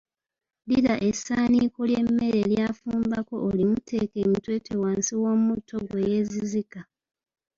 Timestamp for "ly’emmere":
1.89-2.39